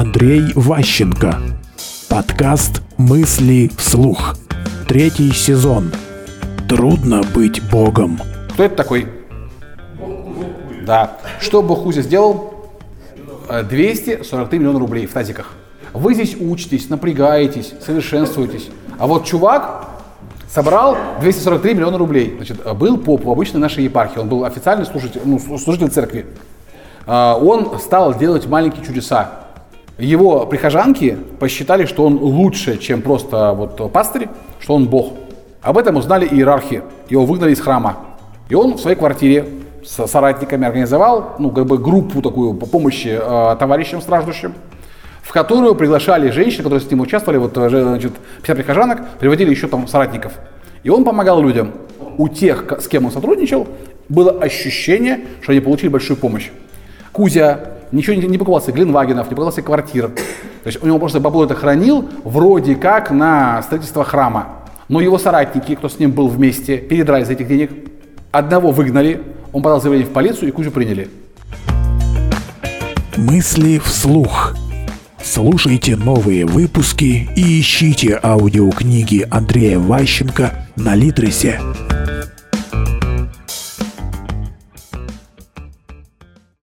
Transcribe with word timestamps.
Андрей 0.00 0.52
Ващенко. 0.54 1.36
Подкаст 2.08 2.80
«Мысли 2.96 3.70
вслух». 3.76 4.34
Третий 4.88 5.30
сезон. 5.30 5.92
Трудно 6.70 7.20
быть 7.34 7.60
Богом. 7.70 8.18
Кто 8.54 8.64
это 8.64 8.76
такой? 8.76 9.06
Да. 10.86 11.18
Что 11.38 11.62
Бог 11.62 11.82
Кузя 11.82 12.00
сделал? 12.00 12.70
Э, 13.46 13.62
243 13.62 14.58
миллиона 14.58 14.78
рублей 14.78 15.04
в 15.04 15.12
тазиках. 15.12 15.52
Вы 15.92 16.14
здесь 16.14 16.34
учитесь, 16.40 16.88
напрягаетесь, 16.88 17.74
совершенствуетесь. 17.84 18.70
А 18.98 19.06
вот 19.06 19.26
чувак 19.26 19.86
собрал 20.48 20.96
243 21.20 21.74
миллиона 21.74 21.98
рублей. 21.98 22.32
Значит, 22.36 22.62
э, 22.64 22.72
был 22.72 22.96
поп 22.96 23.26
в 23.26 23.30
обычной 23.30 23.60
нашей 23.60 23.84
епархии, 23.84 24.18
он 24.18 24.30
был 24.30 24.46
официальный 24.46 24.86
служитель, 24.86 25.20
ну, 25.26 25.38
служитель 25.58 25.90
церкви. 25.90 26.24
А, 27.06 27.36
Он 27.36 27.78
стал 27.78 28.16
делать 28.16 28.46
маленькие 28.46 28.82
чудеса. 28.82 29.39
Его 30.00 30.46
прихожанки 30.46 31.16
посчитали, 31.38 31.84
что 31.84 32.06
он 32.06 32.16
лучше, 32.16 32.78
чем 32.78 33.02
просто 33.02 33.52
вот 33.52 33.92
пастырь, 33.92 34.28
что 34.58 34.74
он 34.74 34.86
бог. 34.86 35.12
Об 35.62 35.76
этом 35.76 35.96
узнали 35.96 36.26
иерархи. 36.26 36.82
Его 37.10 37.26
выгнали 37.26 37.52
из 37.52 37.60
храма. 37.60 37.98
И 38.48 38.54
он 38.54 38.74
в 38.74 38.80
своей 38.80 38.96
квартире 38.96 39.46
с 39.84 40.06
соратниками 40.06 40.66
организовал 40.66 41.36
ну, 41.38 41.50
как 41.50 41.66
бы 41.66 41.78
группу 41.78 42.22
такую 42.22 42.54
по 42.54 42.66
помощи 42.66 43.18
э, 43.20 43.56
товарищам 43.58 44.00
страждущим, 44.00 44.54
в 45.22 45.32
которую 45.32 45.74
приглашали 45.74 46.30
женщин, 46.30 46.62
которые 46.62 46.80
с 46.80 46.90
ним 46.90 47.00
участвовали, 47.00 47.38
вот 47.38 47.56
э, 47.56 47.68
значит, 47.68 48.12
50 48.42 48.56
прихожанок, 48.56 49.08
приводили 49.18 49.50
еще 49.50 49.68
там 49.68 49.86
соратников. 49.86 50.32
И 50.82 50.88
он 50.88 51.04
помогал 51.04 51.42
людям. 51.42 51.72
У 52.16 52.28
тех, 52.28 52.72
с 52.80 52.88
кем 52.88 53.04
он 53.04 53.12
сотрудничал, 53.12 53.68
было 54.08 54.32
ощущение, 54.32 55.26
что 55.42 55.52
они 55.52 55.60
получили 55.60 55.88
большую 55.88 56.16
помощь. 56.16 56.50
Кузя 57.12 57.79
ничего 57.92 58.16
не, 58.16 58.26
не 58.26 58.38
покупал 58.38 58.60
себе 58.60 58.74
Гленвагенов, 58.74 59.26
не 59.26 59.34
покупал 59.34 59.52
себе 59.52 59.62
квартир. 59.62 60.08
То 60.08 60.66
есть 60.66 60.82
у 60.82 60.86
него 60.86 60.98
просто 60.98 61.20
бабло 61.20 61.44
это 61.44 61.54
хранил 61.54 62.08
вроде 62.24 62.74
как 62.74 63.10
на 63.10 63.62
строительство 63.62 64.04
храма. 64.04 64.48
Но 64.88 65.00
его 65.00 65.18
соратники, 65.18 65.74
кто 65.74 65.88
с 65.88 65.98
ним 65.98 66.12
был 66.12 66.28
вместе, 66.28 66.78
передрали 66.78 67.24
за 67.24 67.32
этих 67.32 67.48
денег. 67.48 67.70
Одного 68.32 68.70
выгнали, 68.70 69.22
он 69.52 69.62
подал 69.62 69.80
заявление 69.80 70.08
в 70.08 70.12
полицию 70.12 70.48
и 70.48 70.52
Кузю 70.52 70.70
приняли. 70.70 71.08
Мысли 73.16 73.78
вслух. 73.78 74.54
Слушайте 75.22 75.96
новые 75.96 76.46
выпуски 76.46 77.28
и 77.36 77.60
ищите 77.60 78.18
аудиокниги 78.22 79.26
Андрея 79.30 79.78
Ващенко 79.78 80.66
на 80.76 80.94
Литресе. 80.94 81.60